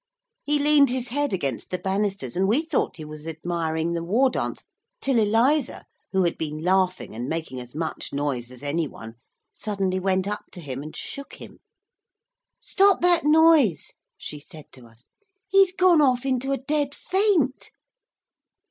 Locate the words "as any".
8.49-8.87